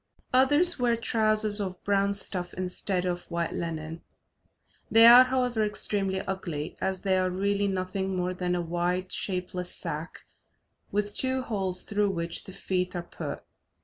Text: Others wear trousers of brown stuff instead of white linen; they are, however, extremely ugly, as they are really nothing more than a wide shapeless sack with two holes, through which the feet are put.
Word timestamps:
Others 0.33 0.79
wear 0.79 0.95
trousers 0.95 1.61
of 1.61 1.83
brown 1.83 2.15
stuff 2.15 2.55
instead 2.55 3.05
of 3.05 3.25
white 3.29 3.53
linen; 3.53 4.01
they 4.89 5.05
are, 5.05 5.25
however, 5.25 5.61
extremely 5.61 6.21
ugly, 6.21 6.75
as 6.81 7.01
they 7.01 7.19
are 7.19 7.29
really 7.29 7.67
nothing 7.67 8.15
more 8.17 8.33
than 8.33 8.55
a 8.55 8.63
wide 8.63 9.11
shapeless 9.11 9.69
sack 9.71 10.21
with 10.91 11.13
two 11.13 11.43
holes, 11.43 11.83
through 11.83 12.09
which 12.09 12.45
the 12.45 12.53
feet 12.53 12.95
are 12.95 13.03
put. 13.03 13.43